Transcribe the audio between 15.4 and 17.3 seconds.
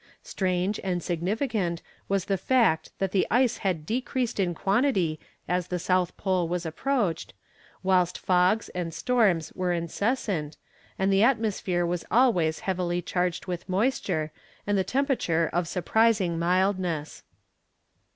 of surprising mildness.